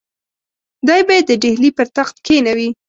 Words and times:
دی 0.87 1.01
به 1.07 1.13
یې 1.17 1.21
د 1.29 1.31
ډهلي 1.41 1.69
پر 1.77 1.87
تخت 1.97 2.15
کښېنوي. 2.25 2.69